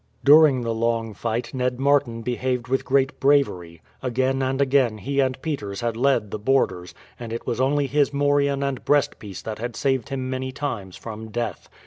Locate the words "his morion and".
7.85-8.83